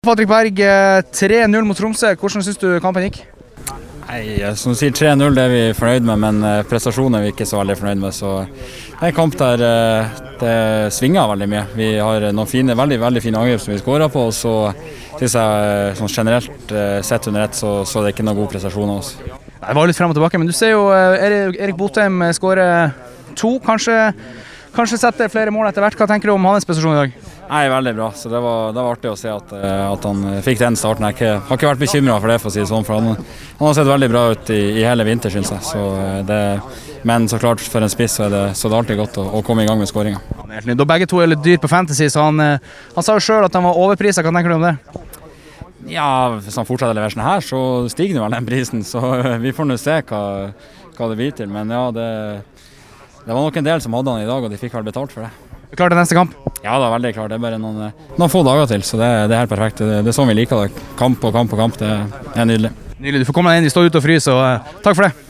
Patrick 0.00 0.30
Berg, 0.30 0.56
3-0 1.12 1.66
mot 1.68 1.76
Tromsø. 1.76 2.14
Hvordan 2.16 2.40
syns 2.40 2.56
du 2.56 2.70
kampen 2.80 3.04
gikk? 3.04 3.18
Nei, 4.06 4.38
Som 4.56 4.72
du 4.72 4.78
sier, 4.80 4.94
3-0 4.96 5.36
er 5.36 5.50
vi 5.52 5.58
fornøyd 5.76 6.06
med, 6.08 6.22
men 6.22 6.38
eh, 6.48 6.62
prestasjonen 6.64 7.18
er 7.18 7.26
vi 7.26 7.32
ikke 7.34 7.44
så 7.44 7.58
veldig 7.58 7.76
fornøyd 7.76 8.00
med. 8.00 8.16
Så 8.16 8.30
det 8.46 8.96
er 8.96 9.10
en 9.10 9.18
kamp 9.18 9.36
der 9.36 9.64
eh, 9.66 10.22
det 10.40 10.54
svinger 10.96 11.28
veldig 11.34 11.48
mye. 11.52 11.66
Vi 11.76 11.90
har 12.00 12.24
noen 12.32 12.48
fine, 12.48 12.72
veldig 12.80 12.96
veldig 13.02 13.22
fine 13.26 13.42
angrep 13.42 13.60
som 13.60 13.74
vi 13.74 13.78
skårer 13.82 14.08
på, 14.14 14.22
og 14.30 14.32
så 14.32 14.54
syns 15.20 15.36
jeg 15.36 15.68
eh, 15.68 15.92
sånn 16.00 16.14
generelt 16.14 16.72
sett 17.04 17.28
under 17.28 17.44
ett 17.44 17.60
så, 17.60 17.74
så 17.84 18.00
det 18.00 18.14
er 18.14 18.16
ikke 18.16 18.24
noen 18.30 18.40
god 18.40 18.54
prestasjon 18.54 18.94
av 18.94 19.02
oss. 19.02 19.12
Det 19.20 19.76
var 19.82 19.90
litt 19.90 20.00
frem 20.00 20.14
og 20.14 20.16
tilbake, 20.16 20.40
men 20.40 20.48
du 20.48 20.56
ser 20.56 20.78
jo 20.78 20.86
Erik, 20.96 21.60
Erik 21.60 21.76
Botheim 21.76 22.24
skårer 22.40 22.96
to. 23.36 23.58
Kanskje, 23.68 24.00
kanskje 24.72 25.04
setter 25.04 25.28
flere 25.28 25.52
mål 25.52 25.68
etter 25.68 25.84
hvert. 25.84 26.00
Hva 26.00 26.08
tenker 26.08 26.32
du 26.32 26.38
om 26.38 26.48
hans 26.54 26.64
prestasjon 26.64 26.96
i 26.96 27.02
dag? 27.04 27.29
Nei, 27.50 27.68
Veldig 27.68 27.94
bra. 27.94 28.12
så 28.12 28.28
Det 28.28 28.40
var, 28.40 28.72
det 28.72 28.82
var 28.82 28.92
artig 28.92 29.10
å 29.10 29.16
se 29.18 29.30
at, 29.32 29.52
eh, 29.52 29.86
at, 29.90 30.04
han 30.06 30.42
fikk 30.46 30.60
den 30.60 30.76
starten. 30.78 31.08
Jeg 31.08 31.16
ikke, 31.16 31.30
har 31.48 31.58
ikke 31.58 31.70
vært 31.72 31.80
bekymra 31.82 32.18
for 32.22 32.30
det, 32.30 32.36
for 32.38 32.50
å 32.50 32.54
si 32.54 32.60
det 32.62 32.68
sånn, 32.70 32.86
for 32.86 33.00
han, 33.00 33.24
han 33.58 33.64
har 33.66 33.74
sett 33.74 33.90
veldig 33.90 34.08
bra 34.12 34.22
ut 34.30 34.52
i, 34.54 34.60
i 34.78 34.84
hele 34.86 35.06
vinter, 35.08 35.34
syns 35.34 35.50
jeg. 35.50 35.64
Så 35.66 35.82
eh, 35.98 36.20
det, 36.28 36.38
men 37.10 37.26
så 37.32 37.40
klart, 37.42 37.64
for 37.72 37.82
en 37.82 37.90
spiss 37.90 38.14
så 38.20 38.28
er 38.28 38.36
det, 38.36 38.44
så 38.54 38.70
det 38.70 38.76
er 38.76 38.84
alltid 38.84 39.02
godt 39.02 39.18
å, 39.18 39.26
å 39.40 39.42
komme 39.42 39.64
i 39.64 39.70
gang 39.70 39.82
med 39.82 39.90
skåringa. 39.90 40.22
Begge 40.92 41.10
to 41.10 41.18
er 41.24 41.32
litt 41.32 41.42
dyr 41.42 41.58
på 41.58 41.72
Fantasy, 41.74 42.06
så 42.12 42.28
han, 42.28 42.38
eh, 42.44 42.70
han 42.94 43.08
sa 43.08 43.18
jo 43.18 43.26
sjøl 43.26 43.50
at 43.50 43.58
han 43.58 43.66
var 43.66 43.82
overprisa. 43.82 44.22
Hva 44.22 44.36
tenker 44.36 44.54
du 44.54 44.58
om 44.60 44.68
det? 44.68 44.76
Ja, 45.90 46.08
Hvis 46.38 46.54
han 46.54 46.70
fortsetter 46.70 46.94
å 46.94 47.00
levere 47.00 47.16
sånn 47.16 47.26
her, 47.26 47.42
så 47.42 47.60
stiger 47.90 48.22
vel 48.22 48.38
den 48.38 48.46
prisen. 48.46 48.86
Så 48.86 49.02
vi 49.42 49.50
får 49.56 49.66
nå 49.66 49.80
se 49.80 49.98
hva, 50.06 50.24
hva 50.94 51.10
det 51.10 51.18
blir 51.18 51.34
til. 51.34 51.50
Men 51.50 51.74
ja, 51.74 51.88
det, 51.90 52.10
det 53.24 53.34
var 53.34 53.42
nok 53.42 53.58
en 53.58 53.72
del 53.74 53.82
som 53.82 53.98
hadde 53.98 54.20
han 54.20 54.22
i 54.22 54.30
dag, 54.30 54.38
og 54.38 54.54
de 54.54 54.60
fikk 54.60 54.78
vel 54.78 54.86
betalt 54.86 55.18
for 55.18 55.26
det. 55.26 55.49
Er 55.70 55.78
klar 55.78 55.92
til 55.92 56.00
neste 56.00 56.16
kamp? 56.18 56.34
Ja, 56.64 56.74
da, 56.82 56.90
veldig 56.90 57.12
klar. 57.14 57.30
Det 57.30 57.38
er 57.38 57.42
bare 57.42 57.58
noen, 57.62 57.92
noen 58.18 58.32
få 58.32 58.42
dager 58.46 58.66
til, 58.72 58.82
så 58.86 58.98
det, 58.98 59.10
det 59.30 59.36
er 59.36 59.44
helt 59.44 59.52
perfekt. 59.52 59.82
Det, 59.84 60.00
det, 60.02 60.10
er 60.10 60.16
sånn 60.16 60.28
vi 60.28 60.34
liker 60.40 60.66
det. 60.66 60.84
Kamp 60.98 61.22
og 61.24 61.34
kamp 61.36 61.54
og 61.54 61.62
kamp. 61.62 61.78
Det 61.78 61.90
er 62.34 62.48
nydelig. 62.50 62.72
Nydelig. 62.98 63.22
Du 63.22 63.30
får 63.30 63.38
komme 63.38 63.54
deg 63.54 63.62
inn, 63.62 63.70
vi 63.70 63.72
står 63.72 63.88
ute 63.88 64.02
og 64.02 64.04
fryser, 64.04 64.34
og 64.34 64.66
uh, 64.66 64.80
takk 64.82 64.98
for 64.98 65.06
det. 65.06 65.29